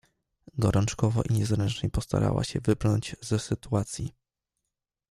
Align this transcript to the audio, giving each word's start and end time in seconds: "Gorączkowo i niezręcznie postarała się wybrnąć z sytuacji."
"Gorączkowo 0.57 1.21
i 1.23 1.33
niezręcznie 1.33 1.89
postarała 1.89 2.43
się 2.43 2.59
wybrnąć 2.61 3.15
z 3.21 3.41
sytuacji." 3.41 4.13